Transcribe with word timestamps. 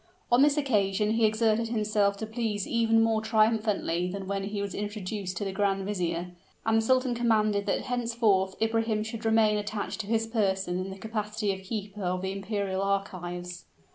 On 0.31 0.41
this 0.41 0.57
occasion 0.57 1.11
he 1.11 1.27
exerted 1.27 1.67
himself 1.67 2.17
to 2.17 2.25
please 2.25 2.65
even 2.67 3.03
more 3.03 3.21
triumphantly 3.21 4.09
than 4.09 4.25
when 4.27 4.45
he 4.45 4.59
was 4.59 4.73
introduced 4.73 5.37
to 5.37 5.45
the 5.45 5.51
grand 5.51 5.85
vizier; 5.85 6.31
and 6.65 6.75
the 6.77 6.81
sultan 6.81 7.13
commanded 7.13 7.67
that 7.67 7.81
henceforth 7.81 8.59
Ibrahim 8.59 9.03
should 9.03 9.25
remain 9.25 9.57
attached 9.59 9.99
to 9.99 10.07
his 10.07 10.25
person 10.25 10.79
in 10.79 10.89
the 10.89 10.97
capacity 10.97 11.53
of 11.53 11.61
keeper 11.61 12.01
of 12.01 12.23
the 12.23 12.31
imperial 12.31 12.81
archives. 12.81 13.65